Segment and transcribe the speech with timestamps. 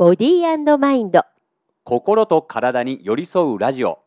[0.00, 1.24] ボディーマインド。
[1.84, 3.98] 心と体に寄り添うラジオ。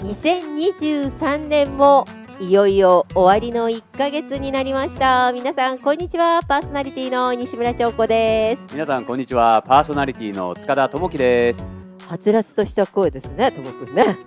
[0.00, 2.06] 2023年も
[2.40, 5.30] いよいよ終わりの1ヶ月になりました。
[5.32, 6.40] 皆さんこんにちは。
[6.42, 8.66] パーソナリティの西村彫子です。
[8.72, 9.62] 皆さんこんにちは。
[9.62, 11.81] パーソナリティの塚田智樹です
[12.12, 14.18] はつらつとした声ですねともくんね。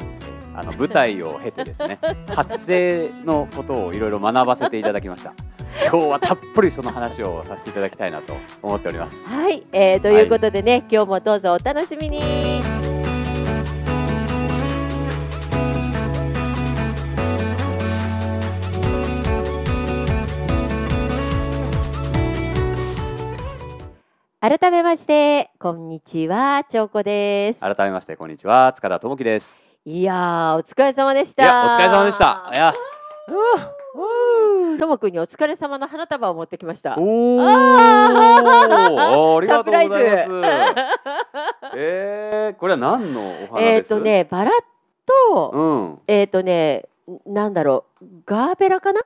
[0.55, 1.99] あの舞台を経てですね
[2.33, 5.33] 発声のことをいろいろ学ばせていただきました。
[5.91, 9.27] 今日はたっぷりその話をさせていただきたいなと思っております。
[9.27, 12.94] はい、えー、ということでね、今日もどうぞお楽しみに
[24.47, 27.61] 改めましてこんにちは長子です。
[27.61, 29.65] 改めましてこんにちは塚田智樹です。
[29.85, 31.43] いやーお疲れ様でした。
[31.45, 32.51] いやお疲れ様でした。
[32.53, 32.71] いや。
[34.77, 36.95] ともくんにお疲れ様の花束を持ってきました。
[36.95, 40.03] おおあありがとうございます。
[41.75, 44.51] えー、これは何のお花えっ、とねバラ
[45.33, 46.85] と、うん、えっ、とね
[47.25, 49.01] なんだろうガーベラかな、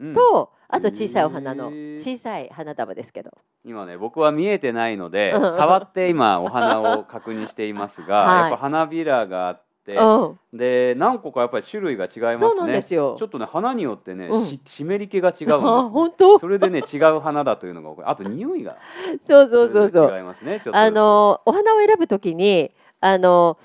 [0.00, 0.12] うん。
[0.12, 3.30] とあと小さいお花の小さい花束ですけど。
[3.64, 8.40] 今ね僕は見えてないのでうん触って今お花を確認していますが、 はい。
[8.40, 10.58] やっぱ花びらがあって、うん。
[10.58, 12.38] で何個かやっぱり種類が違いますね。
[12.40, 13.14] そうなんですよ。
[13.18, 14.44] ちょっとね花によってね、うん。
[14.44, 16.38] し湿り気が違うんです、あね、本当？
[16.40, 18.76] それでね違う花だというのがあと匂いが
[19.22, 20.16] そうそうそうそう。
[20.16, 23.56] 違いますねちょっとずつあのお花を選ぶときにあの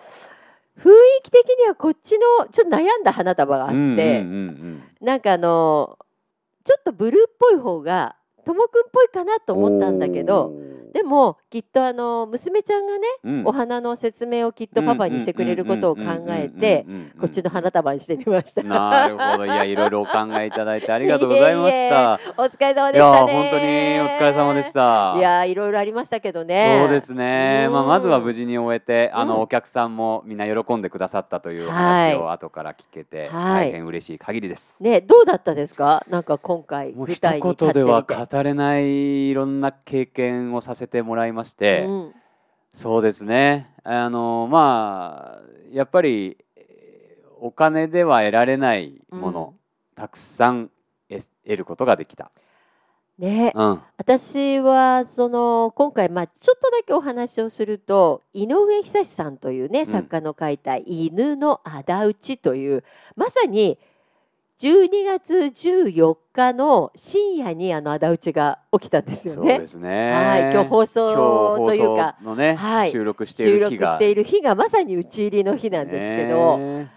[0.78, 0.94] 雰囲
[1.24, 4.84] 気的にはこっちのちょっと悩んだ花束があって、うんうんうん。
[5.02, 5.98] なんかあの
[6.70, 10.54] ちょっとブルーっぽい方がともくんっぽいかなとうん思ったんだけど
[10.94, 16.86] でもきっとあの娘ちゃんがね、うんお花の説明をきっとパパにしてくれることを考えて
[17.20, 18.62] こっちの花束にしてみました。
[18.64, 23.32] なるほどいやいろいろお考えいただいてありがとうございました お疲れ様でしたね。
[23.34, 26.80] 本当にお疲れ様でしたいやいろいろありましたけどね。
[26.82, 34.82] そうですね、うんまあ、まずは無事に終えて、あうんのお客さんもみんな喜んでくださったというはい話を後から聞けて、はい大変嬉しい限りです。
[34.82, 36.04] ねどうだったですか？
[36.10, 37.80] なんか今回もう一舞台に立ってみて。
[37.80, 42.14] 言では語れないいろんな経験をさせてもらいまして、うん。
[42.74, 43.70] そうですね。
[43.84, 45.42] あのまあ
[45.72, 49.54] やっぱりえーお金では得られないもの、
[49.96, 50.70] たくさん
[51.10, 52.32] 得得ることができた。
[53.18, 59.86] ね、うん、私はその今回まあちょっとだけお話をすると井上久志さんというねん。
[59.86, 62.84] 作家の書いた「犬の仇討ち」という
[63.18, 63.78] まさに
[64.60, 69.68] 12月14日の深夜にあの仇討ちが起きたんですよねそうで。
[69.68, 70.12] すね。
[70.12, 76.92] はい今日放送というかね、はい収録してい収る日が録している日がまさに討ち入りの日なんですけど、ね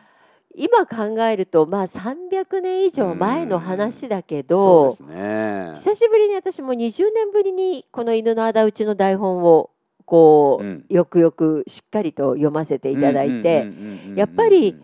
[0.54, 5.72] 今考えるとまあ300年以上前の話だけそうどですね。
[5.76, 9.70] 久しぶりに私も20年ぶりにこの犬の仇討ちの台本を
[10.04, 13.66] こう、うんよくよくしっかりと読ませていただいて、
[14.14, 14.76] やっぱり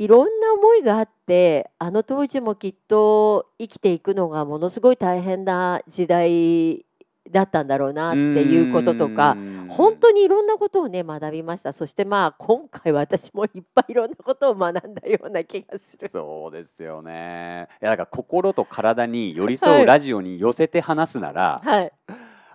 [0.00, 6.86] いろんな思いがあってあの当時もきっと生きていくのがものすごい大変な時代
[7.30, 9.36] だったんだろうなっていうこととか、
[9.68, 16.08] 本当にいろんなことをね学びましたそしてまあ今回私もいっぱいいろんなことを学んだような気がする。
[16.10, 17.68] そうですよね。
[17.82, 21.92] いやだから心と体に寄り添うラジオに寄せて話すなら、はい、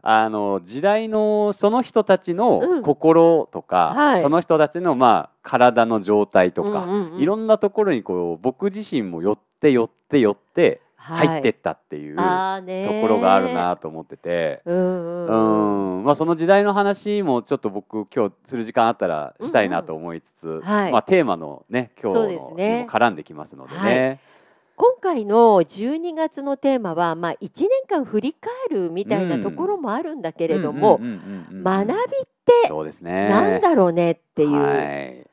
[0.08, 2.38] あの時代のその人たちうん。
[2.38, 4.22] の心とか、はい。
[4.22, 7.20] その人たちのまあ体の状態とか、うんうんうん。
[7.20, 11.28] いろんなところにこう僕自身も寄って寄って寄ってはい。
[11.28, 14.62] 入ってったっていうとあーねころがあるなと思ってて。
[14.66, 15.98] うんうんうん。
[16.00, 16.04] うん。
[16.04, 20.92] まあ、その時代の話もちょっと僕今日する時間あったらしたいなと思いつつ、はい。
[20.92, 22.56] まあ、テーマのね今日のにも
[22.88, 24.20] 絡んできますのでね。
[24.78, 31.04] 今回の12月のテーマは、まあ、1年間振り返るみたいなところもあるんだけれども、うん。
[31.04, 31.12] うん。
[31.12, 31.20] うん。
[31.20, 31.58] うん。
[31.60, 31.64] うん。
[31.64, 31.98] 学びっ
[32.46, 33.30] てそうですね。
[33.30, 35.28] なんだろうねっていう、はい。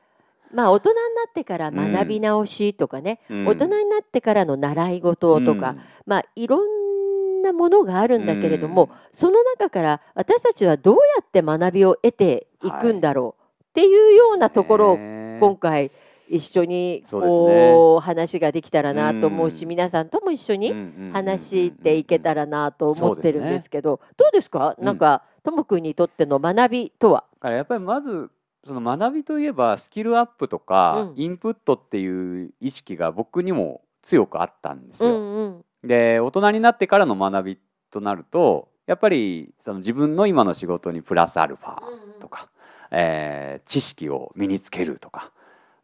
[0.53, 3.47] まあ、大人になってから学び直しとかね、うん。
[3.47, 5.75] 大人になってからの習い事とか、
[6.05, 13.01] まあ、いろんなものがあるんだけれども、その中から私たちはどうやって学びを得ていくん。
[13.01, 15.91] だろうっていうようなところを今今回
[16.33, 19.69] 一緒にこう話ができたらなと思うし、うん。
[19.69, 20.73] 皆さんとも一緒に
[21.13, 24.85] 話ししていけたらなと思ってるんですけど、どうですか、うん。
[24.85, 27.25] なんかともくんにとっての学びとは？
[27.35, 28.31] だからやっぱりまず
[28.65, 31.21] その学びといえばスキルアップとか、うん。
[31.21, 35.09] インプットっていう意識が僕にも強くあったんですよ。
[35.09, 35.65] うんうん。
[35.83, 37.57] で大人になってからの学び
[37.91, 41.81] となるとやっぱりその自分の今の仕事にプラスアルファ
[42.19, 42.49] とか、
[42.89, 45.31] えー知識を身につけるとか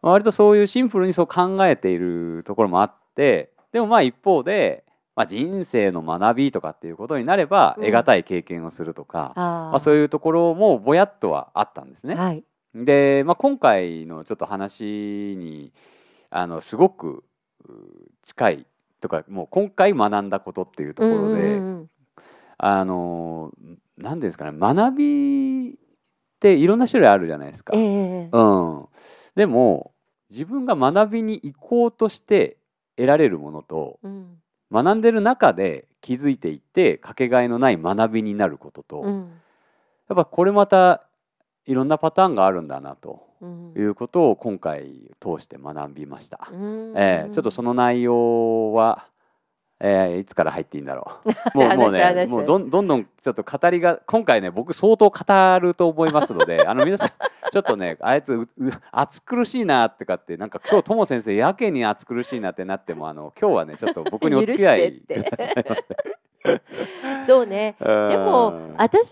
[0.01, 4.83] 割とそういうシンプルにそう考えているところもあってでもまあ一方で、
[5.15, 12.15] まあ、人生の学びとかっていうことになれば、うん得難い経験をするとか、あまあ、そういうところもぼやっとはあったんですね。
[12.15, 12.43] はい。
[12.73, 14.83] で、まあ、今回のちょっと話
[15.37, 15.71] に
[16.29, 17.23] あのすごく
[17.67, 17.71] う
[18.23, 18.65] 近い
[19.01, 21.89] とかもう今回学んだことっていうところで、うんうんうん
[22.61, 23.53] あの
[23.97, 25.73] 何ですかね学びっ
[26.41, 27.73] ていろんな種類あるじゃないですか。
[27.75, 28.85] ええうん、
[29.35, 29.91] でも
[30.29, 32.57] 自分が学びに行こうとして
[32.97, 34.41] 得られるものとうん。
[34.71, 39.31] 学んでる中で気づいていってかけがえのない学びになることと、やっうん
[40.15, 41.07] ぱこれまた
[41.65, 43.73] いろんなパターンがあるんだなとうん。
[43.75, 46.49] いうことを今回通して学びました。
[46.51, 46.93] うん。
[46.95, 49.07] えーちょっとその内容は、
[49.81, 51.29] えーいつから入っていいんだろう。
[51.57, 57.09] もうもうねもうどんどんどんちょっと語りが今回ね僕相当語ると思いますので あの皆さん
[57.51, 58.47] ちょっとねあいつ
[58.91, 65.01] 暑苦しいなってかってなんか今日とも先生やけに暑苦しいなってなってもあの今日はねちょっと僕にお付き合い
[67.27, 67.75] そうね。
[67.79, 69.11] ででも私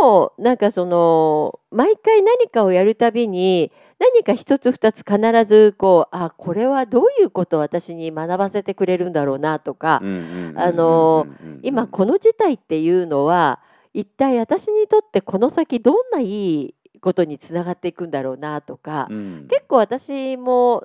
[0.00, 11.26] もなんかその毎回何かをやるたびに何か一つ二つ必ずこうあこれはどういうことを私に学ばせてくれるんだろうなとか、あの
[11.62, 13.60] 今このの事態っていうのは
[13.94, 19.08] 一体私にとってこの先どんないいことにつながっていくんだろうなとか、
[19.48, 20.84] 結構私も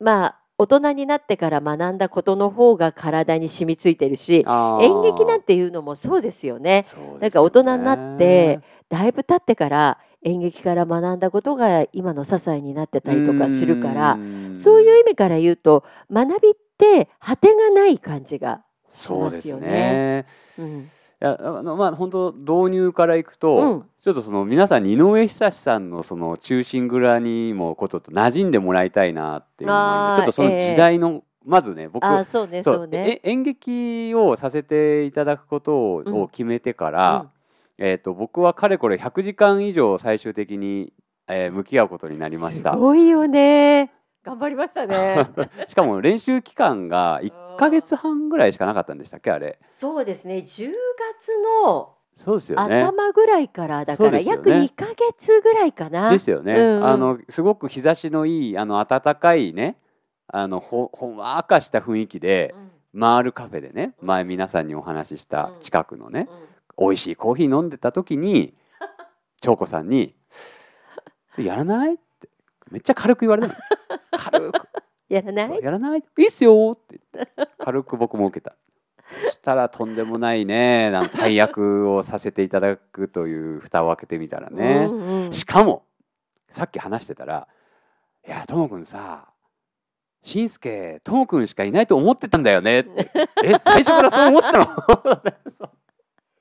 [0.00, 4.44] まあ大人になってから学んだことの方が体に染みついてるし
[4.80, 6.84] 演劇なんていうのもそうですよね。
[7.20, 14.18] なんか大人になってだいぶ経ってから演劇から学んだことが今の支えになってたりとかするから
[14.56, 18.62] そういう意味から言うと学びって果てがない感じが
[18.92, 19.68] しそうですますよね。
[19.68, 20.26] ね。
[20.58, 20.90] うん
[21.20, 33.20] いやあのまあ本当導入からいくと、うんちょっとその皆さんに井上久志さんのその中心蔵にもことと馴染んでもらいたいなっていうちょっとその時代の、まずね僕あそうねそうね。
[33.24, 37.26] え演劇をさせていただくことを,、うん決めてから、
[37.76, 40.92] えー、と僕はかれこれ100時間以上最終的に、
[41.26, 42.78] えー向き合うことになりましたす。
[42.78, 43.92] ごいよね。
[44.24, 45.26] 頑張りましたね。
[45.66, 49.58] しかも練習期間が1ヶ月半ぐらいしかなかったんでしたっけあれ。
[49.66, 50.36] そうですね。
[50.36, 50.72] 10月
[51.64, 52.82] のそうですよね。
[52.82, 54.56] 頭ぐらいからだから、約ね。
[54.56, 56.10] 2ヶ月ぐらいかな。
[56.10, 59.76] ですよね、あのすごく日差しのいいあの暖かいね
[60.26, 62.54] あのほほんわかした雰囲気で
[62.92, 63.00] うん。
[63.00, 65.60] 回るカフェでね前皆さんにお話ししたうん。
[65.60, 66.28] 近くのね、
[66.78, 66.88] うん。
[66.88, 68.54] 美味しいコーヒー飲んでた時に
[69.40, 70.16] 長子さんに
[71.34, 72.28] 「それやらない?」って
[72.70, 73.54] めっちゃ軽く言われたの。
[74.18, 74.68] 軽く
[75.08, 75.60] やらない？
[75.62, 76.00] やらない。
[76.00, 77.00] いいっすよって。
[77.14, 78.54] 言って軽く僕も受けた。
[79.24, 85.32] そしたらとんでもないねなん大役をさせていただくという蓋を開けてみたらね、うんうん。
[85.32, 85.84] しかも
[86.50, 87.48] さっき話してたら
[88.26, 89.28] 「いやともくんさ
[90.22, 93.10] しんすけともくんしかいないと思ってたんだよね」って
[93.44, 94.66] 「え最初からそう思ってたの?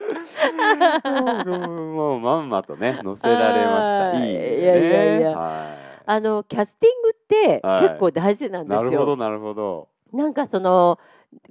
[1.45, 1.57] そう」
[1.95, 4.13] もうまんまとね載せられました。
[4.13, 4.59] いいね。
[4.59, 5.37] いやいやいや。
[5.37, 7.81] はあのキャスティングってはい。
[7.81, 8.83] 結構大事なんい、ですよ。
[8.83, 9.87] なるほどなるほど。
[10.13, 10.99] なんかその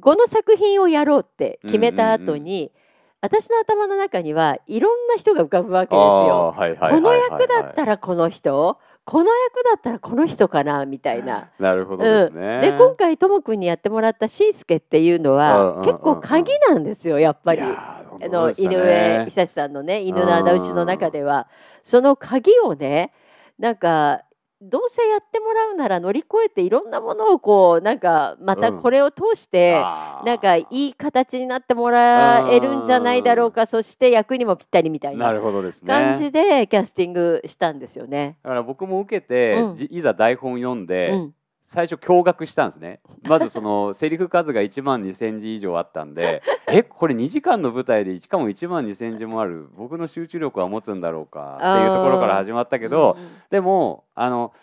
[0.00, 2.72] この作品をやろうって決めた後に、
[3.20, 6.54] 私の頭の中にはいろんな人が浮かぶわけですよ。
[6.56, 11.50] はいはいはいはいこの役だったらこの人この役だったらこの人かなみたいな。
[11.60, 15.78] なるほどですね、で今回ともくんにやってもらったしんすけっていうのうんうんうんうん。
[15.78, 17.60] は結構鍵なんですよやっぱり。
[17.60, 21.48] いあの井上久志さんのね犬の仇討ちの中では。
[21.82, 23.12] その鍵をね
[23.58, 24.22] なんか
[24.62, 28.80] どうせやってもらうなら乗り越えていろんなものをこうなんかまたうん。
[28.80, 29.80] これを通して、
[30.24, 35.88] なんかいい形になってもらえるんじゃないだろうかそして役にもぴったりみたいななるほどですね。
[35.88, 38.38] 感じでキャスティングしたんですよね。
[38.42, 39.74] だから僕も受けて、うん。
[39.74, 41.34] じいざ台本読んで、うん
[41.76, 43.00] 最初驚愕したんですね。
[43.24, 54.54] まずそのセリフ数が1万2,000字以上あったんで えこれ2時間の舞台でしかも1万2,000字もある僕の集中力は持つんだろうかっていうところから始まったけど、うんうんでもあの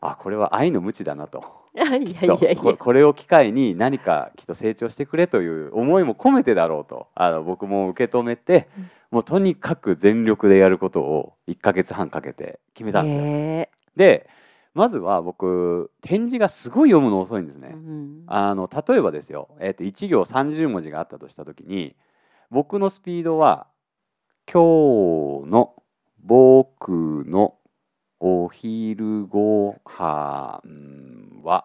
[0.00, 1.44] あこれは愛の無知だなと。
[1.72, 8.90] いやいやいやここれを機会に何かきっと成長してくれという思いも込めてだろうとあの僕も受け止めて、うん。
[9.12, 13.22] もうとにかく全力でやることを1ヶ月半かけて決めたんですよ。
[13.24, 14.28] へで
[14.76, 17.68] まずは僕展示がすごい読むの遅いんですね。
[17.68, 21.96] ーうんあの例えばですよ、えー、と1行30文字があったとした時に
[22.50, 23.68] 僕のスピードは
[24.52, 25.82] 「今日の
[26.18, 27.54] 僕の
[28.20, 30.60] お昼ご飯
[31.42, 31.64] は」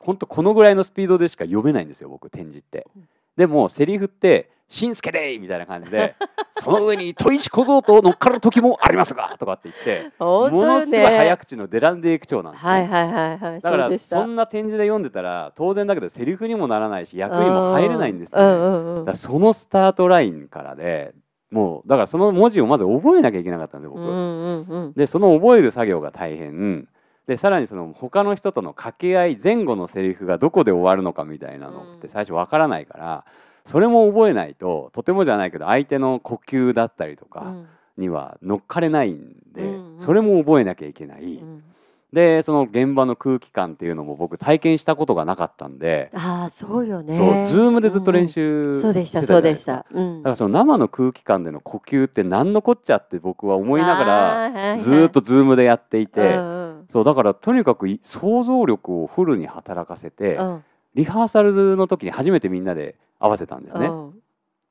[0.00, 3.08] 本当このぐらいのスピードでしか読めないんですよ僕展示ってうん。
[3.36, 6.14] でもセリフってしんすけでーみたいな感じで
[6.58, 11.36] その上に砥石小僧と乗っかる時もありますがとかって言ってものすごい早ね。
[11.36, 12.70] 口のデランデイ口調なんですね。
[12.70, 13.60] はいはいはいはい。
[13.60, 18.44] だからそんな展示で読んでたら当然だけどセリフにもならないし役にも入れないんですよね。
[18.44, 21.14] うんうんうんだそのスタートラインからで
[21.50, 26.86] もうだからその文字をまず覚えなきゃいけなかったんで僕、うんうんうんでその覚える作業が大変
[27.26, 33.24] でさらにその他の人との掛け合い前後のセリフがどこで終わるのかみたいなのってうん最初わからないから
[33.68, 37.66] それも覚えないととてもじゃないけど相手の呼吸だったりとかうん。
[37.98, 40.02] には乗っかれないんで、うんうん。
[40.02, 41.64] それも覚えなきゃいけない、うん。
[42.12, 47.16] でその現場の空気感っていうのも僕体験したことがなかったんで、ああそうよね。
[47.16, 48.80] そうズームでずっと練習うん。
[48.80, 49.84] そうでしたてそうでした。
[49.92, 50.22] うん。
[50.22, 56.86] だからその生の空気感での呼吸って何のこっちゃって僕は思いながららずーっと Zoom でやっていて、うん。
[56.88, 60.64] そうだからとにかくい想像力をフルに働かせて、うん
[60.94, 64.14] リハーサルの時に初めてみんなで合わせたんですね、うん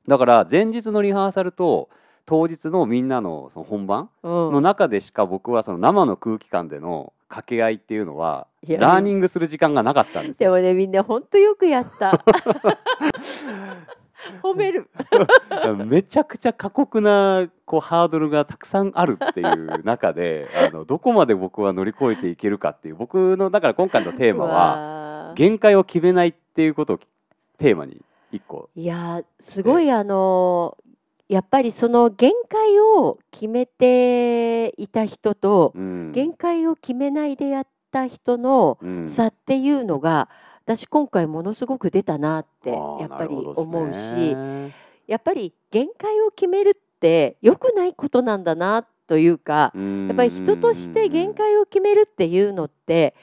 [0.08, 1.90] だから前日のリハーサルと
[2.24, 10.54] 当日のみんなのその本番うんの中でしか僕はその生の空気感での掛け合いっていうのはラーニングする時間がなかったんですよ。
[10.54, 12.12] でもねみんな本当よくやった。
[14.42, 14.88] 褒める。
[15.86, 24.97] めちゃくちゃ過酷なこうハードルがたくさんあるっていう中であのどこまで僕は乗り越えていけるかっていう僕のだから今回のテーマは
[25.28, 26.98] は限界を決めないっていうことを
[27.58, 28.00] テーマに
[28.32, 28.68] 一個。
[28.76, 30.88] いやーすごいあのー
[31.28, 36.12] やっぱりその限界を決めていた人とうん。
[36.12, 39.08] 限界を決めないでやった人のうん。
[39.08, 40.30] 差っていうのが
[40.64, 44.36] 私今回ものすごく出たなってやっぱり思うし
[45.06, 53.14] やっぱり限界を決めるって良くないことなんだなというかやっぱり人として限界を決めるっていうのって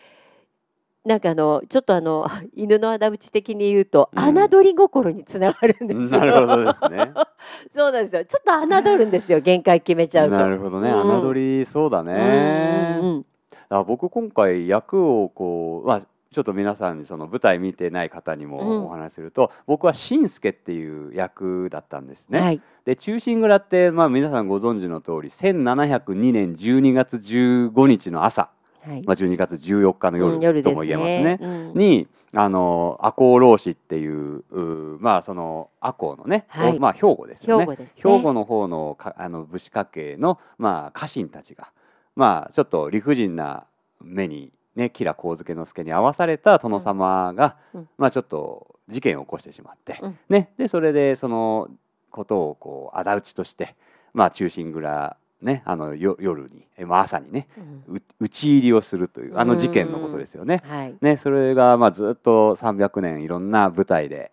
[1.05, 6.19] なんかあのちょっとあの 犬の仇討ち的に言うとうん侮り心につながるんですよ。
[6.19, 7.13] なるほどですね。
[7.73, 8.25] そうなんですよ。
[8.25, 9.39] ちょっと侮るんですよ。
[9.41, 10.35] 限界決めちゃうと。
[10.35, 10.89] なるほどね。
[10.89, 12.99] うん侮りそうだね。
[13.01, 13.25] うんうん
[13.67, 22.39] だから僕今回役をこうまあちょっと皆さんにその舞台見てない方にうんもお話しすると、僕はしんすけっていう役だったんですね。
[22.41, 22.61] はい。
[22.83, 28.49] で忠臣蔵ってまあ皆さんご存知の通り1702年12月15日の朝、
[28.85, 29.03] はい。
[29.03, 31.39] まあ、12月14日のうん夜とも言えますね。
[31.41, 37.65] うんにあの赤穂浪士っていううまあその赤穂のね、はいまあ兵庫ですよね。
[37.65, 37.89] 兵庫ね。
[37.95, 41.71] 兵庫の方のかあの武士家系の、まあ、家臣たちが、
[42.15, 43.65] まあ、ちょっと理不尽な
[44.01, 51.69] 目に、ね、吉良上野介に合わされた殿様が、うんまあ、ちょっと事件を起こしてしまって、うんね、でそれでその
[52.11, 53.75] ことをこう仇討ちとして、
[54.13, 57.47] まあ、忠臣蔵、ね、あのよ夜に、えまあ、朝にね
[57.87, 57.95] うん。
[57.97, 60.61] う討ち入りをするというあの事件のことですよね。
[60.65, 60.95] はい。
[61.01, 64.31] ね、それがまあずっと300年いろんな舞台で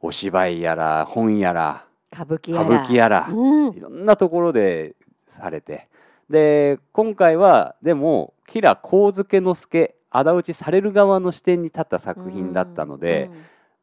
[0.00, 3.28] お芝居やら本やら歌舞伎や歌ら。
[3.30, 3.76] うん。
[3.76, 4.96] いろんなところで
[5.28, 5.88] されて。
[6.30, 13.30] で今回はでも吉良上野介仇討ちされる側の視点に立った作品だったので、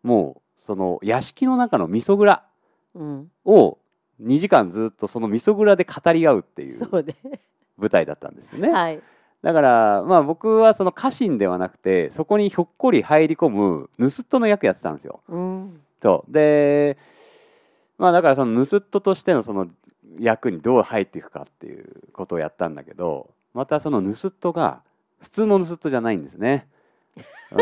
[0.02, 2.44] もうその屋敷の中の味噌蔵
[2.96, 3.32] うん、うん。
[3.46, 3.78] を
[4.22, 6.78] 2時間ずっとその味噌蔵で語り合うっていう。
[7.78, 8.70] 舞台だったんですよね。
[8.70, 9.02] はい。
[9.44, 15.22] だからまあ僕はその家臣ではなくてそこにひょっこり入り込む盗人の役やってたんですよ。
[15.30, 15.82] うん。
[16.02, 16.98] そうで
[17.98, 19.68] まあだからその盗人としてのその
[20.20, 24.82] 役にどう入っていくかっていうことをやったんだけどまたその盗人が
[25.20, 26.68] 普通の盗人じゃないんですね。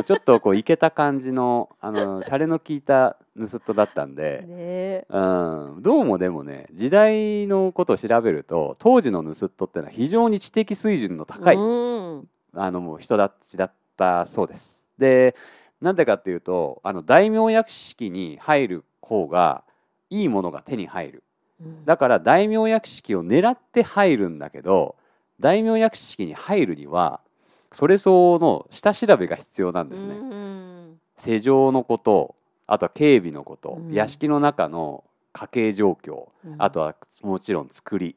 [0.04, 5.06] ちょっとこういけた感じのあのシャレの効いた盗人だったんで、ねえ。
[5.10, 5.20] う
[5.78, 12.28] ん、どうもでもね時代のことを調べると当時の盗人っていうのは非常に知的水準の高いうん。
[12.56, 14.84] あのもう人たちだったそうです。
[14.98, 15.36] で
[15.82, 19.64] なんでかっていうとあの大名屋敷に入る方が
[20.10, 21.24] いいものが手に入る
[21.62, 24.96] うんだから大名屋敷を狙って入るんだけど
[25.40, 27.20] 大名屋敷に入るには
[27.76, 30.16] それ相応の下調べが必要なんですね。
[30.16, 32.36] うん世情のこと
[32.68, 33.94] あとは警備のこと、うん。
[33.94, 35.04] 屋敷の中の
[35.34, 36.56] 家計状況うん。
[36.58, 38.16] あとはもちろん作り。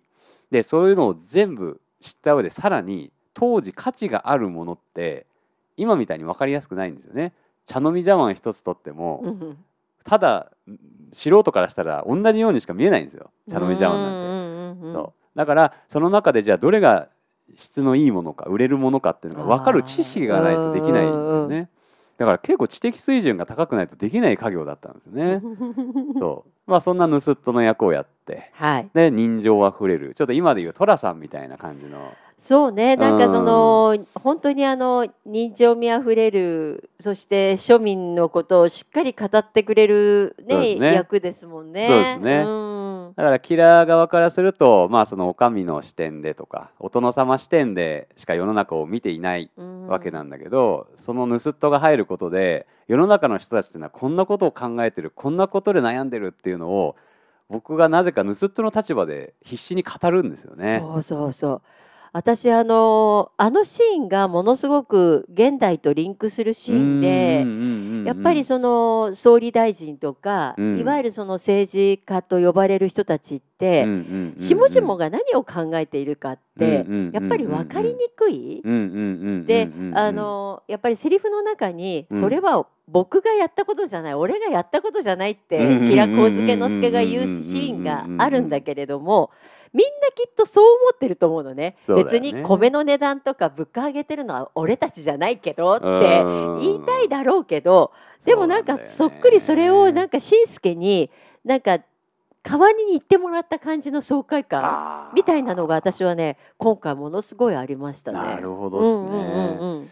[0.52, 5.26] でそういうのを全部知った上でさらに当時価値があるものって
[5.76, 7.32] 今みたいに分かりやすくないんですよね。
[7.66, 9.58] 茶飲み茶碗一つとっても、うん。
[10.04, 10.52] ただ
[11.12, 13.30] 素人からしたら同じようにしか見えないんですよ。
[13.50, 14.92] 茶飲み茶碗なんて。
[14.92, 15.00] そ
[15.34, 15.36] う。
[15.36, 17.08] だからその中でじゃあどれが
[17.56, 21.68] 質のいいものか売れるものかっていうのが分かる知識がないとできないんですよね。
[22.18, 25.40] だから結構知的水準が高くないとできない家業だったんですよね。
[26.18, 26.70] そう。
[26.70, 28.90] まあそんな盗人の役をやってはい。
[28.92, 30.14] で人情あふれる。
[30.14, 32.12] ちょっと今でいう寅さんみたいな感じの。
[32.36, 32.96] そうね。
[32.96, 40.94] なんかその本当にあの人情味あふれるそして庶民のことをしっかり語ってくれる、ねね。
[40.94, 41.86] 役ですもんね。
[41.86, 42.44] そうですね。
[42.44, 42.67] うん
[43.18, 56.94] だからキラー側からするとまあそのお上の視点でとかお殿様視点でしか世の中を見ていないうんわけなんだけど、その盗人が入ることで世の中の人たちっていうのはこんなことを考えてるこんなことで悩んでるっていうのを
[57.48, 60.78] 僕がなぜか盗人の立場で必死に語るんですよね。
[60.80, 61.62] そうそうそう
[62.12, 70.78] 私あのあのシーンがものすごく現代とリンクするシーンでうんうんうんうんやっぱりその総理大臣とか、うん。
[70.78, 78.62] いわゆるその政治家と呼ばれる人たちって、うんうんうんうん下々が何を考えているかって、うんうんうんうんやっぱり分かりにくい。
[78.64, 82.20] うんうんうんうんでうんうんあのやっぱりセリフの中に、うん。
[82.20, 89.30] それは僕がやったことじゃない俺がやったことじゃないっうんうんうんうんて吉良上野介が言うシーンがあるんだけれども
[89.72, 91.76] みんなきっとそう思ってると思うのね。
[91.88, 91.94] ね。
[91.94, 96.58] 別に米の値段とか物価上げてるのは俺たちじゃないけどってうん。
[96.60, 97.92] 言いたいだろうけど
[98.24, 101.10] でもなんかそっくりそれをなんかしんすけに
[101.44, 101.78] なんか
[102.42, 108.18] 代わりに言ってもらった感じの爽快感みたいなのが私はね今回ものすごいありましたね。
[108.18, 109.06] なるほどですね。
[109.06, 109.80] うんうんうん。
[109.80, 109.90] うん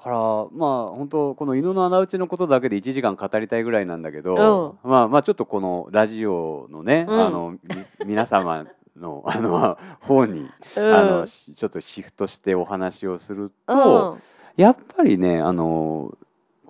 [0.00, 7.20] からまあ本当この犬の穴打ちのことだけで1時間語りたいぐらいなんだけど、まあまあちょっとこのラジオのね、うん。
[7.20, 7.58] あのみ
[8.06, 8.64] 皆様
[9.00, 10.94] の あの方に、うん。
[10.94, 14.22] あのしちょっとシフトしてお話をするうと、ん。
[14.56, 16.16] やっぱりねあの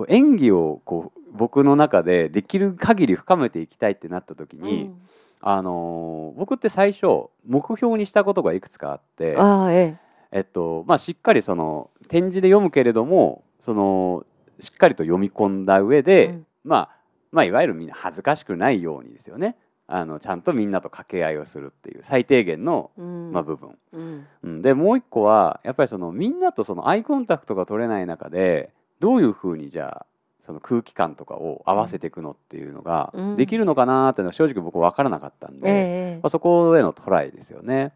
[0.08, 5.02] 演技をこう僕の中でできる限り深めていきたいってなった時に、うん。
[5.42, 9.37] あの僕って最初目標にしたことがいくつかあって。
[9.37, 9.99] ああえ
[10.32, 10.40] え。
[10.40, 14.25] っとまあ、しっかりその展示で読むけれどもその
[14.60, 16.46] しっかりと読み込んだ上えで、うん。
[16.64, 16.90] まあ、
[17.32, 19.56] まあいわゆるみんな恥ずかしくないようにですよね
[19.92, 23.32] あのちゃんとみんなと掛け合いをするっていう最低限の、うん。
[23.32, 24.26] まあ、部分、うん。
[24.44, 28.70] うん、でもう一個はやっぱりそのみんなとそのアイコンタクトが取れない中で
[29.00, 30.06] どういうふうにじゃあ
[30.47, 33.37] その空気感とかを合わせていくのっていうのがうん。
[33.37, 35.73] できるのかなっていうのは正直僕分からなかったんで、え
[36.18, 37.92] えまあ、そこへのトライですよね。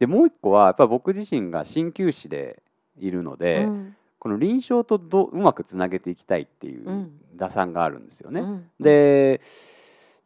[0.00, 2.62] でもう一個はやっぱり僕自身が鍼灸師で
[2.98, 3.96] いるので、うん。
[4.18, 7.12] この臨床とどううまくつなげていきたいっていううん。
[7.36, 8.40] 打算があるんですよね。
[8.42, 8.66] うん。
[8.78, 9.40] で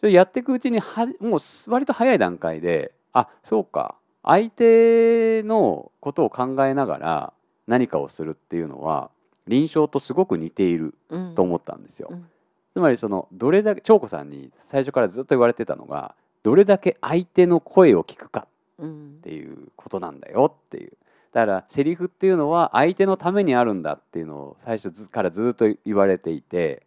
[0.02, 3.94] それやっていくうちにはもう割と早い段階であそうか。
[4.24, 7.32] 相手のことを考えながら
[7.68, 9.10] 何かをするっていうのは
[9.46, 11.34] 臨床とすごく似ているうん。
[11.36, 12.08] と思ったんですよ。
[12.10, 12.26] うん。
[12.72, 19.18] つまりそのどれだけ長子さんに最初からずっと言われてたのがどれだけ相手の声を聞くかうん。
[19.18, 20.92] っていうことなんだよっていう。
[21.32, 26.82] だからセリフっていうのは相手のためにあるんだっていうのを最初ずからずっと言われていて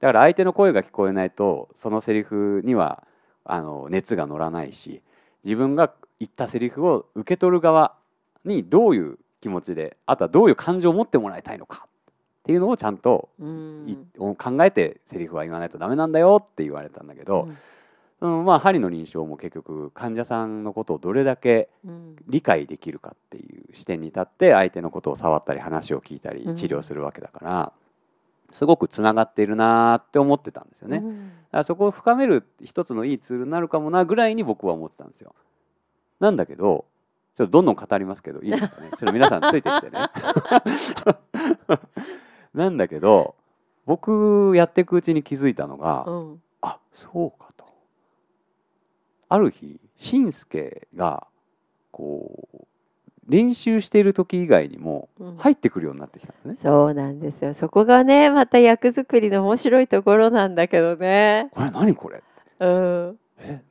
[0.00, 3.02] だから相手の声が聞こえないとそのセリフには
[3.44, 5.02] あの熱が乗らないし
[5.44, 7.94] 自分が言ったセリフを受け取る側
[8.44, 11.90] にどういう気持ちであとはどういう感情を持ってもらいたいのかっ
[12.48, 17.58] ていうのをちゃんと考えてセリフは言わないとダメなんだよって言われたんだけど、うん。
[18.20, 22.16] そのまあ針の臨床も結局患者さんのことをどれだけうん。
[22.26, 26.56] 理解できるかっていう視点に立って相手のことを触ったり話を聞いたりうん。
[26.56, 27.72] 治療するわけだから、
[28.52, 30.96] すごくつながっているなーって思ってたんですよね。
[30.98, 35.34] だかうんらそこを深める一つのいいツールになるかもなぐらいに僕は思ってたんですよ。
[36.20, 36.84] なんだけど
[37.36, 38.90] ちょっとどんどん語りますけどいいですかね？
[38.90, 40.08] ちょっと皆さんついてきてね。
[42.54, 43.34] なんだけど
[43.86, 47.64] 僕やっていくうちに気づいたのが、うんあそうかと
[49.28, 51.26] ある日しんすけが
[51.92, 52.66] こう
[53.28, 55.36] 練習している時以外にもうん。
[55.36, 56.56] 入ってくるようになってきたんですね。
[56.62, 57.54] そうなんですよ。
[57.54, 61.48] そこがねまた役作りの面白いところなんだけどね。
[61.52, 62.22] これ何これ？
[62.60, 63.18] うん。
[63.38, 63.62] え？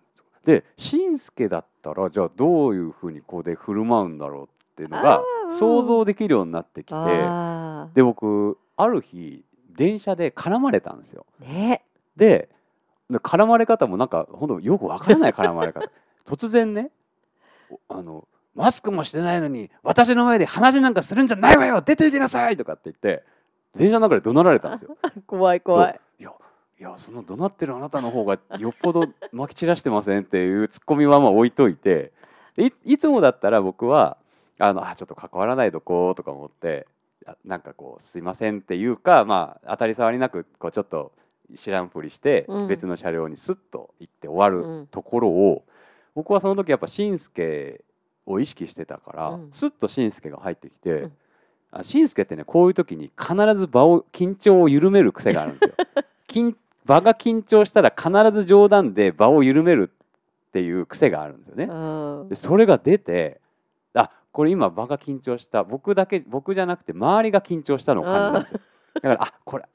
[0.46, 9.44] でしんすけだったらじゃあどういうふうにここで振る舞うんだろうっていうのが想像できるようになってきてあで僕ある日
[9.76, 11.26] 電車で絡まれたんですよ。
[11.42, 11.84] ーね。
[12.16, 12.48] で
[13.10, 15.90] で絡まれ方もなんか本当よくわからない絡まれ方。
[16.26, 16.92] 突然ね
[17.70, 18.26] おあの
[18.58, 23.24] マスクもしてないのに私の前で話なんかするんじゃないわよ出て行きなさいとかって言って
[23.76, 24.98] 電車の中で怒鳴られたんですよ。
[25.28, 26.00] 怖 い怖い。
[26.20, 26.32] いや
[26.80, 32.12] いやその怒鳴ってるあなたの方がよっぽどまき散らしてませんっていうツッコミはまあ置いといて
[32.56, 34.18] でいいつもだったら僕は
[34.58, 36.88] あのあちょっと関わらないとこうとか思って
[37.28, 41.12] あなんかこうすいませんっていうかまあ当たり障りなくこうちょっと
[41.56, 45.64] 知らんぷりしてうん別の車両にスッと行って終わうんるところを、
[46.14, 47.82] 僕はその時やっぱしんすけ
[48.28, 50.92] を意識してたから、うんスッとしんすけが入ってきて。
[50.92, 51.12] うん
[51.70, 55.76] あしんすけってねこういう時に必ず場を緊張を緩める癖があるんですよ。
[56.26, 61.66] 緊場が緊張したら必ず冗談で場を緩めるっていう癖があるんですよね。
[61.66, 63.42] うんでそれが出て
[63.94, 68.60] あこれ今場が緊張した僕だけ僕じゃなくて周りが緊張したのを感じたんですよ
[68.94, 69.66] だからあこれ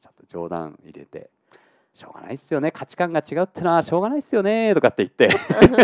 [0.00, 1.30] ちょっと冗談入れて
[1.94, 2.70] しょうがないっすよね。
[2.70, 5.28] 価値観が違うってのはしょうがないっすよねとかって言って。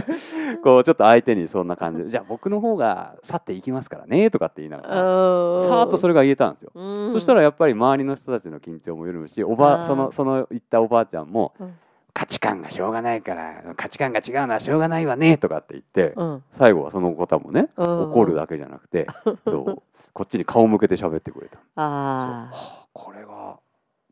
[0.65, 2.03] こうちょっと相手にそんな感じ。
[2.05, 4.89] でじゃあ僕の方が去っていきますからねとかって言いながら
[5.69, 6.73] さーっとそれが言えたんですよ。
[6.75, 7.13] うん。
[7.13, 11.75] そしたらやっぱり周りの人たちの緊張も緩むしおばそのその言ったおばあちゃんもうん。
[12.15, 16.43] 価値観がしょうがないから価値観が違うのはしょうがないわねとかって言ってうん。
[16.53, 18.03] 最後はその方もねうん。
[18.11, 19.07] 怒るだけじゃなくて
[19.47, 19.83] そう
[20.15, 21.59] こっちに顔向けて喋ってくれた。
[21.77, 23.59] ああこれが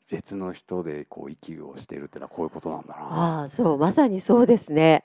[0.08, 3.42] 別の人でこう息をしてるってのはこういうことなんだな。
[3.42, 5.04] あーそうまさにそうですね。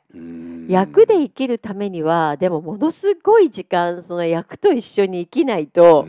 [0.67, 6.07] 役で生きるためにはでもものすごい時間その役と一緒に生きないと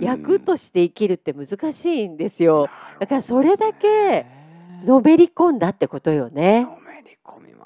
[0.00, 2.68] 役として生きるって難しいんですよ。
[3.00, 4.26] だからそれだけ
[4.84, 6.66] のめり込んだってことよね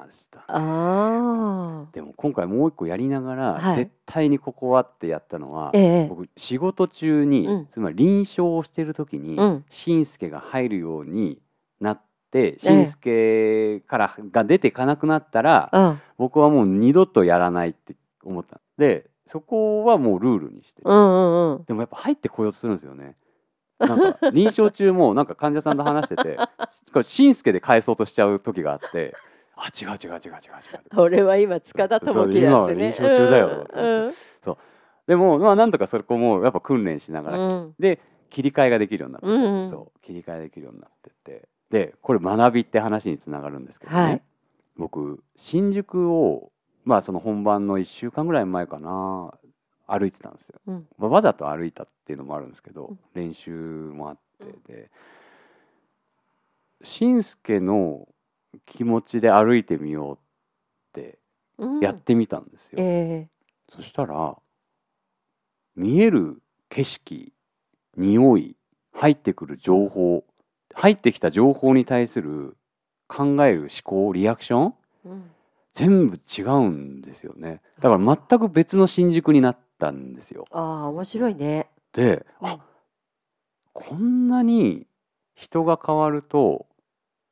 [0.07, 0.39] ました。
[0.41, 3.75] ねでも今回もう一個やりながら、はい。
[3.75, 6.07] 絶対にここはってやったのは、ええ。
[6.09, 7.67] 僕仕事中に、うん。
[7.67, 9.65] つまり臨床をしてる時に、うん。
[9.69, 11.39] しんすけが入るように
[11.81, 16.01] なってしんすけからが出ていかなくなったら、うん。
[16.17, 18.61] 僕はもう二度とやらないって思った。
[18.79, 21.65] でそこはもうルールにして、うんうんうん。
[21.65, 23.17] でもやっぱ入ってこようとするんですよね。
[23.79, 26.39] なんか臨床中もなんか患者さんと話してて
[27.03, 29.15] しんすけで返そうとしちゃう時があって
[29.61, 31.01] あ違う違う違う違う違う。
[31.01, 32.92] 俺は今塚田智樹だってね。
[32.92, 33.49] そう今は臨床中だよ。
[33.49, 34.07] とかってうん。
[34.07, 34.09] う。
[34.09, 34.14] ん
[35.07, 37.75] でもまあなんとかそこもやっぱ訓練しながら、うん。
[37.79, 39.70] で切り替えができるようになってて、うんうん。
[39.70, 40.01] そう。
[40.01, 41.49] 切り替えできるようになってって。
[41.70, 44.23] でこれ学びって話につながるんですけどね、はい。
[44.77, 46.51] 僕新宿を
[46.85, 49.35] まあその本番の1週間ぐらい前かな
[49.87, 50.87] 歩いてたんですよ、うん。
[50.99, 52.99] まあ、わざと歩いたっていうのもあるんですけど、うん。
[53.14, 54.18] 練習もあっ
[54.66, 54.73] て。
[54.73, 54.90] で
[56.83, 58.09] しんすけの
[58.67, 60.19] 気持ちで歩いてみようっ
[60.93, 61.19] て
[61.59, 61.81] うん。
[61.81, 63.29] やってみたんですよ、え
[63.69, 64.37] そしたら
[65.77, 67.33] 見える景色
[67.97, 68.57] 匂い
[68.93, 70.25] 入ってくる情報
[70.75, 72.57] 入ってきた情報に対する
[73.09, 74.75] 考える思考リアクション
[75.07, 75.31] えうん。
[75.73, 77.61] 全部違うんですよね。
[77.81, 80.47] だから全く別の新宿になったんですよ。
[80.51, 81.71] ああ面白いね。
[81.93, 82.49] でうん。
[82.49, 82.59] あ
[83.73, 84.87] こんなに
[85.35, 86.67] 人が変わると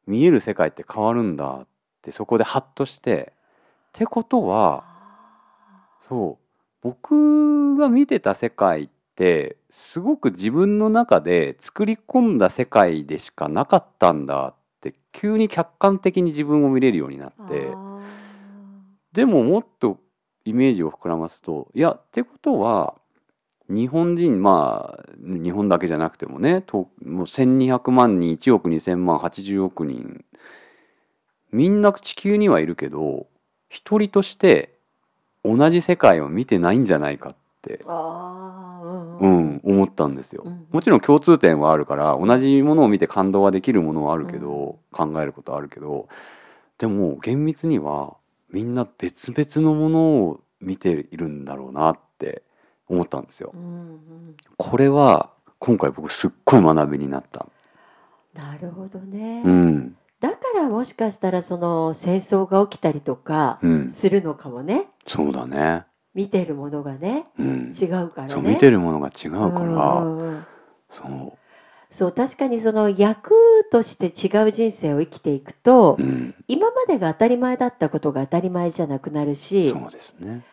[0.09, 1.67] 見える世界って変わるんだっ
[2.03, 3.33] てそこでハッとして
[3.91, 4.85] ってことは
[6.09, 6.45] そう
[6.83, 18.01] 僕が見てた世界ってすごく自分の中で作り込んだ世界でしかなかったんだって急に客観的に自分を見れるようになってあ
[19.13, 19.99] でももっと
[20.47, 22.95] イメージを膨らますといやってことは
[23.69, 30.25] 日本人まあ日本だけじゃなくてもねともう1,200万人1億2,000万80億人
[31.53, 33.27] みんな地球にはいるけど
[33.69, 34.75] 一人として
[35.45, 40.43] 同じ世界を見てないんじゃないかって、うんううんん、思ったんですよ。
[40.45, 46.09] うんもちろん共通点はあるから同じものを見て感動はできるものはあるけど、考えることはあるけど
[46.79, 48.17] でも厳密には
[48.51, 52.43] みんな別々のものを見ているんだろうなって
[52.89, 53.53] 思ったんですよ。
[53.55, 53.57] う。
[53.57, 54.37] んうん。
[54.57, 57.47] これは今回僕すっごい学びになった。
[58.35, 64.87] なるほどね、うん、だからもしかしたらその戦争が起きたりとかうん、するのかもね。
[65.07, 65.85] そうだね。
[66.15, 68.33] 見てるものがねうん、違うからね。
[68.33, 70.47] そう見てるものが違うから、うんうんうん。
[70.91, 71.39] そ
[71.91, 73.33] そう確かにその役
[73.73, 80.45] として違う人生を生きていくと、う、うん、今までが当たり前だったことが当たり前じゃなくなるしそうですね。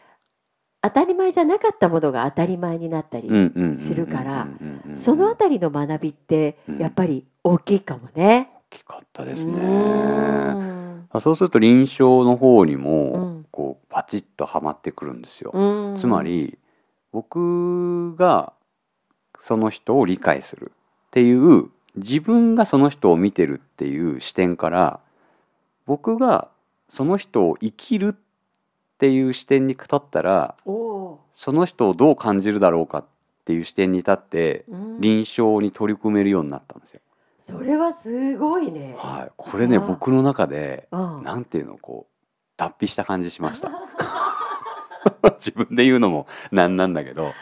[0.86, 3.28] 当たり前じゃなかったものが当たり前になったり、
[3.76, 4.48] するから
[4.94, 8.52] そのあたりの学びってやっぱり大きいかもね。
[8.72, 9.56] 大きかったですね。
[11.20, 15.96] そうすると臨床の方にもこうパチッとはまってくるんですよ。
[15.98, 16.58] つまり
[17.12, 18.54] 僕が
[19.40, 25.00] その人を理解するっていう自分がその人を見てるっていう視点から
[25.86, 26.50] 僕が
[26.90, 28.25] その人を生きるっ
[28.98, 33.06] ていう視点に立ったらその人をどう感じるだろうかっ
[33.46, 37.02] ていう視点に立ってー、うん臨床に取り組めるようになったんですよ。
[37.42, 38.96] それはすごいね。
[38.98, 42.14] はい、これね僕の中でうんなんていうのこう
[42.56, 43.70] 脱皮した感じしました
[45.38, 47.34] 自分で言うのもなんなんだけど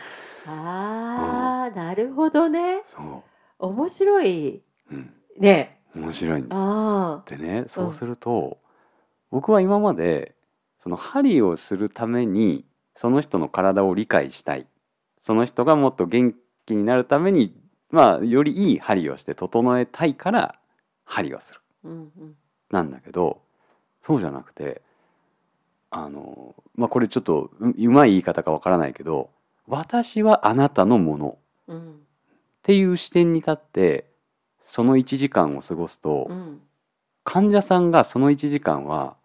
[0.48, 2.84] ああ、なるほどね。
[2.88, 3.24] そ
[3.60, 4.58] 面白い。
[4.58, 4.62] う、
[4.92, 5.80] うん、ね。
[5.96, 7.38] 面白いんです。
[7.38, 8.58] でねそうすると、
[9.30, 10.36] 僕は今まで
[10.84, 14.67] その針をするためにその人の体を理解したい。
[15.17, 17.56] その人がもっと元気になるために
[17.89, 20.60] まあよりいい針をして整えたいから
[21.06, 21.62] 針をする。
[21.86, 22.36] うんうん。
[22.69, 23.39] なんだけど
[24.02, 24.82] そうじゃなくて
[25.89, 29.30] あのまあこれちょっとううまい言い方かわからないけど
[29.69, 31.38] 私はあなたのもの。
[31.72, 32.00] っうん
[32.62, 34.10] ていう視点に立って
[34.62, 36.62] その1時間を過ごすと、うん。
[37.24, 39.15] 患者さんがその1時間は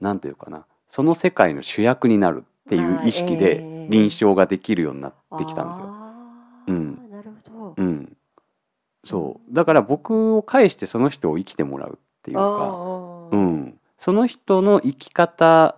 [0.00, 5.86] 何て言うかなその世界の主役になるっていう意識でえ臨床ができるようになってきたんですよ。
[6.68, 7.10] うん。
[7.10, 7.74] なるほど。
[7.76, 8.16] うん、
[9.04, 9.54] そう。
[9.54, 15.76] だから僕を介してその人を生きてもらうっていうか、うん、その人の生き方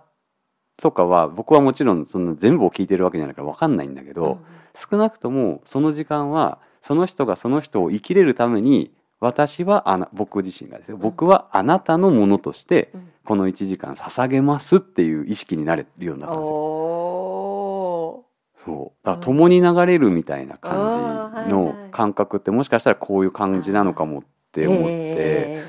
[0.77, 4.39] とかは僕はもちろんその全部を聞いてるわけじゃないから分かんないんだけど、
[4.75, 10.99] 少なくともその時間はその人がその人を生きれるために私はあな僕自身がですよん。
[10.99, 12.91] 僕はあなたのものとして
[13.25, 16.55] この1時間捧げますっていう意識になれるようになったんですよ。
[16.55, 18.25] お
[18.57, 19.05] そう。
[19.05, 20.89] だ共に流れるみたいな感
[21.45, 25.65] じのはい感覚ってもしかしたらこういう感じなのかもって思って、え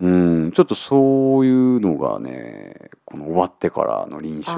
[0.00, 0.52] うん。
[0.52, 4.52] ちょっとそういうのがねこの終わってからの臨床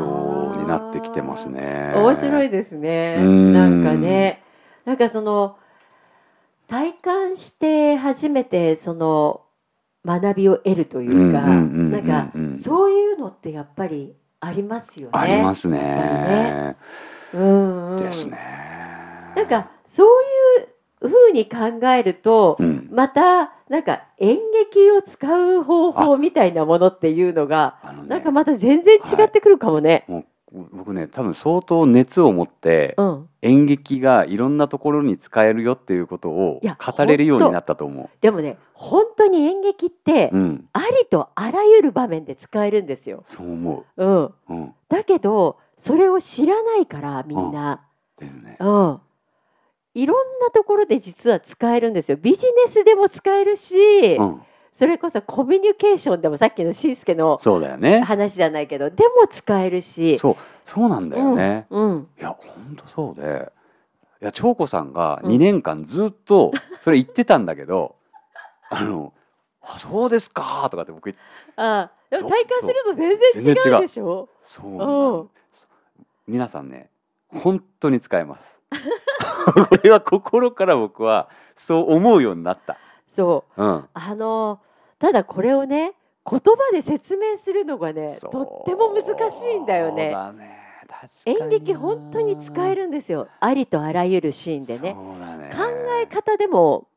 [0.60, 1.92] になってきてますね。
[1.94, 3.16] え面白いですね。
[3.18, 3.52] うん。
[3.52, 4.42] なんかね、
[4.84, 5.56] なんかその
[6.68, 9.42] 体感して初めてその
[10.04, 15.18] 学びを得るというか、なんかうんそういうのってやっぱりありますよね。
[15.18, 16.76] ありますね。
[17.34, 18.38] うんうん、ですね。
[19.34, 20.22] なんかそう
[20.62, 30.04] いうふうに考えると、うん、またなんか演劇を使う方法みたいなものっていうのがあのねなんかまた全然違ってくるかもね。
[30.08, 30.24] もう
[30.72, 40.36] 僕ね多分相当熱を持ってうん、演劇がいろんなところに使えるよっていうことを語れるようになったと思でもね本当に演劇ってう。
[40.36, 43.24] うん、ありとあらゆる場面で使えるんですよ。
[43.26, 44.34] そう思うん、う。
[44.48, 47.82] うん、だけどそれを知らないからみんな、
[48.18, 48.56] ですね。
[48.60, 49.00] うん、
[49.94, 52.16] いろんなところで実は使えるんですよ。
[52.16, 54.42] ビジネスでも使えるし、うん、
[54.76, 58.02] それこそコミュニケーションでもさっきのしんすけのそうだよね。
[58.02, 60.18] 話じゃないけどでも使えるし。
[60.18, 60.36] そう
[60.66, 61.66] そうなんだよね。
[61.70, 63.50] うん、うんいや本当そうで。
[64.20, 67.94] いや長子さんがうん2年間ずっとそれ言ってたんだけど、
[68.68, 69.14] あの
[69.62, 71.22] 「あそうですか」とかって僕言って
[71.56, 74.28] あでそうも体感すると全全然違うでしょ？
[74.42, 74.86] そうな
[75.22, 75.68] んです
[76.26, 76.90] 皆さんね
[77.28, 78.60] 本当に使えます
[79.70, 82.76] これは心から僕はそう思うようになった
[83.08, 84.60] そううんあの
[84.98, 85.92] ただこれをね
[86.28, 90.14] 言葉で説明するのがねとっても難しいんだよね。
[91.26, 93.28] 演劇本当に使えるんですよ。
[93.40, 94.94] ありとあらゆるシーンでね。
[94.94, 95.50] ね。
[95.52, 95.62] 考
[96.02, 96.88] え方でも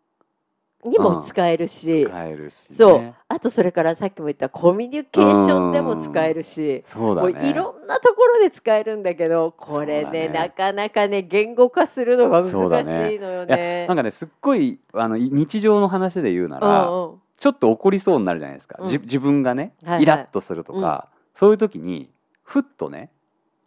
[0.85, 3.13] にも使えるし、使えるし、ね、そう。
[3.27, 7.33] あとそれからさっきも言ったコミュニケーションでも使えるし、そうだね。
[7.33, 10.29] もういろんなところで使えるんだけどこれねね。
[10.29, 13.85] なかなかね言語化するのが難しいのよね。
[13.87, 18.87] なんかねすっごいあのい日常の話で言うなら、うんうんちょっと怒りそうになるじゃないですか、うん。
[18.87, 20.03] じ自分がね、はいはい。
[20.03, 22.09] イラッとするとか、そういう時に
[22.43, 23.11] ふっとね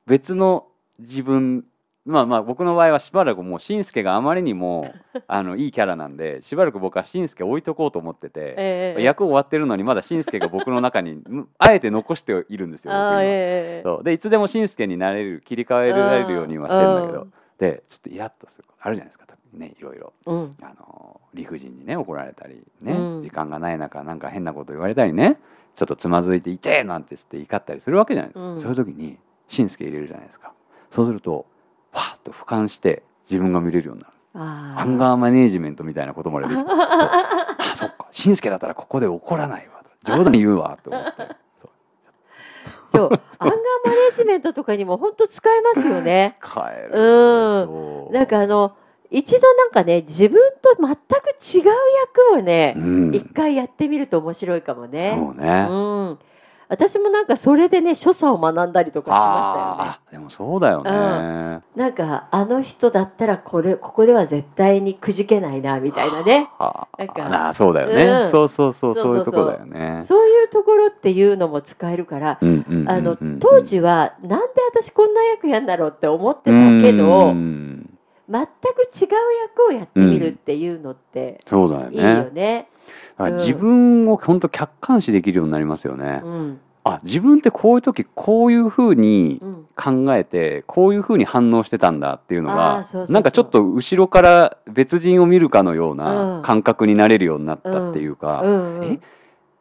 [0.06, 0.66] 別の
[0.98, 1.64] 自分
[2.04, 4.92] まあまあ僕の場合はしばらくもうしんすけがあまりにも
[5.28, 12.92] あのいいキャラなんでしばらく僕はしんすけ置いとこうと思ってて、ええ役終わってるのにまだしんすけが僕の中に んあえて残しているんですよ。
[13.22, 14.04] ええそう。
[14.04, 17.32] でいつでもしんすけになれる切り替えられるようにはしてるんだけどうん。
[17.58, 20.12] でちょっとイラッとすることあるじゃないですかねいろいろ。
[20.26, 20.56] うん。
[20.62, 23.22] あの理不尽にね怒られたりね、うん。
[23.22, 25.38] 時間がない中なんか変なこと言われたりね
[25.74, 28.32] ちょっとつまずいて「痛え!」なんて言って怒ったりするわけじゃない。
[28.32, 28.58] ですか、うん。
[28.58, 30.52] そういう時にしんすけ入れるじゃないですか。
[30.90, 31.46] そうすると
[31.92, 34.12] パッと俯瞰して自分が見れるようになる。
[34.34, 36.78] あアンガーマネージメントみたいなことまでできてそう。
[36.80, 38.06] あそっか。
[38.10, 39.90] しんすけだったらここで怒らないわと。
[40.16, 41.42] 冗談言うわと思って。
[42.92, 43.10] そう。
[43.38, 46.36] アンガーマネジメントとかにも本当使えますよね。
[46.40, 46.98] 使える。
[46.98, 48.12] うん。
[48.12, 48.76] なんかあの
[49.12, 51.74] 一度なんかね自分と全く違う
[52.32, 53.14] 役をねうん。
[53.14, 55.14] 一、回やってみると面白いかもね。
[55.16, 55.74] そうね、う
[56.12, 56.18] ん、
[56.68, 59.98] 私もなんかそれでね所作を学んだりとかしましたよね。
[60.10, 60.90] でもそうだよね、
[61.76, 66.48] なんかあの人だったらこれここでは絶対にくじけないなみたいなね。
[66.58, 66.98] はあ。
[66.98, 67.48] なんか。
[67.48, 68.30] あーそうだよね、うん。
[68.30, 69.12] そうそうそうそうそうそう。
[69.12, 70.02] そういうとこだよね。
[70.04, 77.61] そういうところっていうのも使えるから、うんうんうんうんあの当時はなんで私こんな役やんだろうって思ってたけど、うん
[78.28, 79.08] 全く違う
[79.58, 82.30] 役をやってみるっていうのってそうだよいいよね。
[82.32, 82.68] ね。
[83.18, 86.20] だから自分を本当客観視できるようになりますよね。
[86.24, 86.60] うん。
[86.84, 89.66] あ自分ってこういう時こういうふうにうん。
[89.74, 96.42] 考えてこういうふうに反応してたんだっていうのがそなんかちょっと後ろから別人を見るかのよううなん。
[96.42, 98.84] 感覚になれるようになったっていううか、んうん。
[98.84, 99.00] え？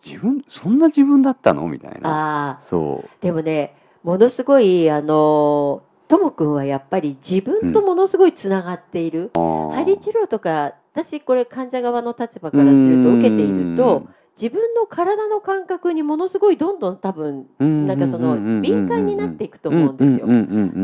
[0.05, 1.67] 自分そんな自分だったの？
[1.67, 2.59] みたいな。
[2.59, 3.07] あそう。
[3.21, 9.31] ーでもねものすごいあのともくんはやっぱり自分とものすごいつながっている。
[9.33, 9.71] あー。
[9.75, 20.27] 針治療とか私これ患者側の立場からすると受けていると自分の体の感覚にものすごいどんどん多分なんかその敏感になっていくと思うんですよ。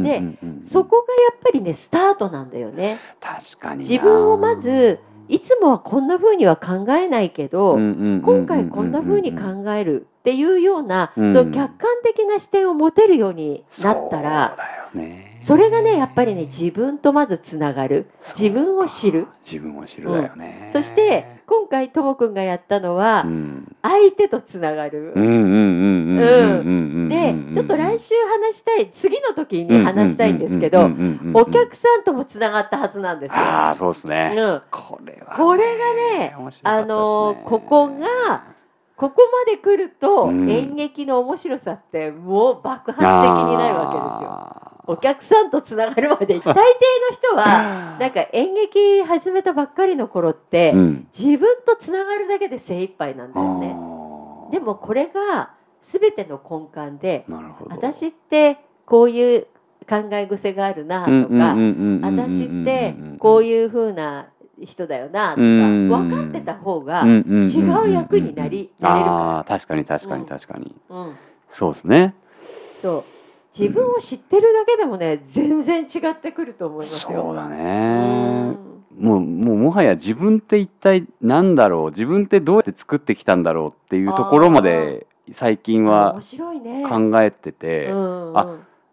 [0.02, 0.24] で
[0.62, 2.98] そこがやっぱりねスタートなんだよね。
[3.20, 14.58] 確かに自分をまずいつもはこんな風には考えないけど今回こんな風に考えるっていうような、その客観的な視点を持てるようになったら
[15.38, 18.08] それがねやっぱりね自分とまずつながる。
[18.38, 19.28] 自分を知る。
[19.44, 25.14] 自分を知るだよね、うん、そして今回ともくんがやったのは、うん、相手とつながる。
[27.10, 30.90] でちょっと来週話したい次の時に話したいんですけど
[31.34, 33.38] お客さんともつながったはずなんですよ。
[33.40, 38.58] あそうですね、うん、これは、ね、これがねあのここが
[38.98, 43.08] ここまで来ると、演劇の面白さってもう爆発的
[43.46, 44.67] になるわけですよ。
[44.88, 46.54] お客さんとつながるまで大抵の
[47.12, 53.76] 人は なんか演劇始めたばっかりの頃って、うん、自分とつながるだけで精一杯なんだよね。
[54.52, 57.26] でもこれが全ての根幹で
[57.68, 59.48] 私ってこういう
[59.88, 61.56] 考え癖があるなとか
[62.02, 64.28] 私ってこういうふうな
[64.64, 71.16] 人だよなとか分かってた方が違う役になりなれるから確かに確かに確かに、うん、
[71.50, 72.16] そうですね
[72.82, 73.17] そう
[73.60, 77.22] 自分を知ってるだけでもね全然違ってくると思いますよ。
[77.22, 78.56] そうだね、
[79.00, 81.90] もうもうもはや自分って一体何だろう？
[81.90, 86.20] 自分ってどうやって作ってきたんだろうっていうところまで最近は
[86.88, 87.92] 考えてて。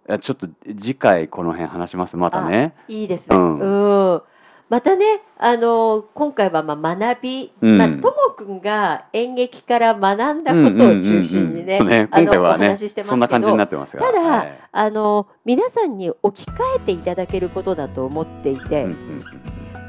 [0.06, 0.46] あちょっと
[0.78, 2.74] 次回この辺話しますまたね。
[2.88, 4.22] いいですね、うん、うん
[4.70, 11.78] またね、あの今回はまあ学び、うん、まあ、ともくんが演劇から学んだことを中心にね、
[12.10, 18.86] あの、お話ししてますけど、ただ、はい、あの皆さんに置き換えていただけることだと思っていて、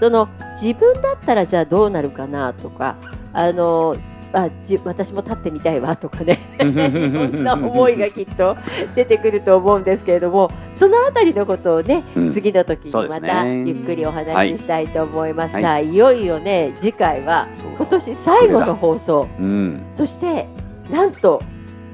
[0.01, 0.27] その
[0.61, 2.97] 自分だったらじゃあどうなるかなとか、
[3.31, 3.95] あの
[4.35, 6.39] あじ私も立ってみたいわとかね。
[6.59, 8.57] いろんな思いがきっと
[8.93, 20.47] 出てくると思うんですけれどもそのあたりのことをね、うん、次の時にまたゆっくりお話ししたいと思います、はい、さあいよいよね次回は今年最後の放送、うん、そして
[20.91, 21.41] なんと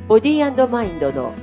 [0.08, 1.34] ボディーマインドの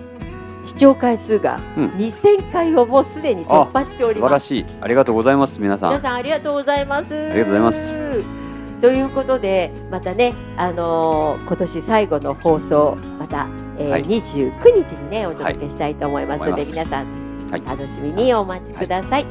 [0.65, 4.83] 視聴回数が2000回をもうすでに突破しております、うん、素晴らしい。
[4.83, 5.91] ありがとうございます皆さん。
[5.91, 7.15] 皆さんありがとうございます。
[7.15, 8.48] ありがとうございます
[8.81, 16.41] ということでまたね、あのー、今年最後の放送また、えーはい、29日にねお届けしたいと思います。
[16.41, 19.27] ので、はい、皆さん、はい、楽しみにお待ちください、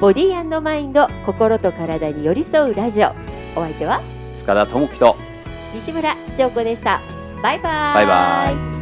[0.00, 3.08] ボディーマインド心と体に寄り添うラジオ。
[3.54, 4.00] お相手は
[4.36, 5.16] 塚田智樹と
[5.74, 7.00] 西村彫子でした。
[7.42, 7.94] バイバイ。
[7.94, 8.75] バイバイ